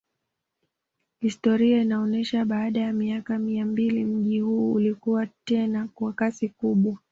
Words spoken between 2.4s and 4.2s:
baada ya miaka mia mbili